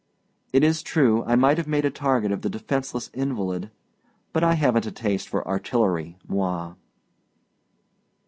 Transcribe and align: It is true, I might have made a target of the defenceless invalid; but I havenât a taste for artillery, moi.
It 0.51 0.63
is 0.63 0.81
true, 0.81 1.23
I 1.25 1.35
might 1.35 1.59
have 1.59 1.67
made 1.67 1.85
a 1.85 1.91
target 1.91 2.31
of 2.31 2.41
the 2.41 2.49
defenceless 2.49 3.11
invalid; 3.13 3.69
but 4.33 4.43
I 4.43 4.55
havenât 4.55 4.87
a 4.87 4.91
taste 4.91 5.29
for 5.29 5.47
artillery, 5.47 6.17
moi. 6.27 6.73